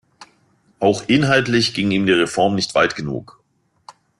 Auch 0.79 1.03
inhaltlich 1.07 1.75
ging 1.75 1.91
ihm 1.91 2.07
die 2.07 2.13
Reform 2.13 2.55
nicht 2.55 2.73
weit 2.73 2.95
genug. 2.95 3.39